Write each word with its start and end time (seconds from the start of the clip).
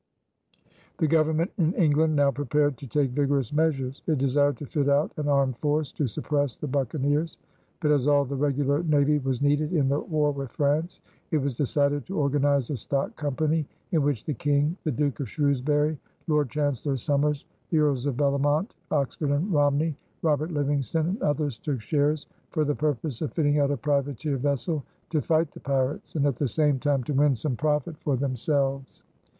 The 0.97 1.05
Government 1.07 1.51
in 1.59 1.73
England 1.73 2.15
now 2.15 2.31
prepared 2.31 2.75
to 2.79 2.87
take 2.87 3.11
vigorous 3.11 3.53
measures. 3.53 4.01
It 4.07 4.17
desired 4.17 4.57
to 4.57 4.65
fit 4.65 4.89
out 4.89 5.11
an 5.17 5.27
armed 5.27 5.59
force 5.59 5.91
to 5.91 6.07
suppress 6.07 6.55
the 6.55 6.65
buccaneers; 6.65 7.37
but 7.81 7.91
as 7.91 8.07
all 8.07 8.25
the 8.25 8.35
regular 8.35 8.81
navy 8.81 9.19
was 9.19 9.43
needed 9.43 9.71
in 9.73 9.89
the 9.89 9.99
war 9.99 10.31
with 10.31 10.49
France 10.53 11.01
it 11.29 11.37
was 11.37 11.55
decided 11.55 12.07
to 12.07 12.17
organize 12.17 12.71
a 12.71 12.77
stock 12.77 13.15
company 13.15 13.67
in 13.91 14.01
which 14.01 14.25
the 14.25 14.33
King, 14.33 14.75
the 14.85 14.91
Duke 14.91 15.19
of 15.19 15.29
Shrewsbury, 15.29 15.99
Lord 16.25 16.49
Chancellor 16.49 16.97
Somers, 16.97 17.45
the 17.69 17.77
Earls 17.77 18.07
of 18.07 18.17
Bellomont, 18.17 18.73
Oxford, 18.89 19.29
and 19.29 19.53
Romney, 19.53 19.95
Robert 20.23 20.49
Livingston, 20.49 21.09
and 21.09 21.21
others 21.21 21.59
took 21.59 21.79
shares, 21.79 22.25
for 22.49 22.65
the 22.65 22.73
purpose 22.73 23.21
of 23.21 23.33
fitting 23.33 23.59
out 23.59 23.69
a 23.69 23.77
privateer 23.77 24.37
vessel 24.37 24.83
to 25.11 25.21
fight 25.21 25.51
the 25.51 25.59
pirates 25.59 26.15
and 26.15 26.25
at 26.25 26.37
the 26.37 26.47
same 26.47 26.79
time 26.79 27.03
to 27.03 27.13
win 27.13 27.35
some 27.35 27.55
profit 27.55 27.95
for 27.99 28.15
themselves. 28.17 29.03